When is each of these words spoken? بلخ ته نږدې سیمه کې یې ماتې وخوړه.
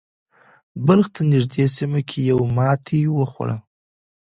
بلخ 0.85 1.07
ته 1.15 1.21
نږدې 1.33 1.65
سیمه 1.77 2.01
کې 2.09 2.19
یې 2.27 2.35
ماتې 2.55 2.99
وخوړه. 3.17 3.57